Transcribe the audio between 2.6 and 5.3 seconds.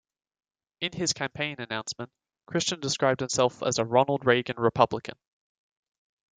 described himself as a "Ronald Reagan Republican".